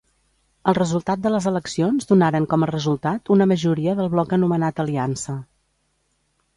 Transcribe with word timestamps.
El 0.71 0.75
resultat 0.77 1.21
de 1.25 1.31
les 1.33 1.47
eleccions 1.51 2.09
donaren 2.13 2.49
com 2.55 2.67
a 2.67 2.71
resultat 2.71 3.33
una 3.39 3.49
majoria 3.55 3.97
del 4.01 4.13
bloc 4.17 4.37
anomenat 4.41 4.87
Aliança. 4.89 5.41